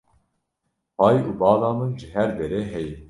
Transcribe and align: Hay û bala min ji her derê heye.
Hay 1.01 1.17
û 1.29 1.31
bala 1.39 1.69
min 1.77 1.91
ji 1.99 2.07
her 2.15 2.29
derê 2.39 2.61
heye. 2.73 2.95